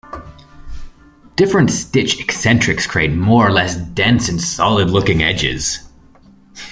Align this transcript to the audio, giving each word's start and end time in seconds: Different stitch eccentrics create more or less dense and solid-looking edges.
Different 1.35 1.69
stitch 1.69 2.19
eccentrics 2.19 2.87
create 2.87 3.11
more 3.13 3.45
or 3.45 3.51
less 3.51 3.75
dense 3.75 4.29
and 4.29 4.41
solid-looking 4.41 5.21
edges. 5.21 5.87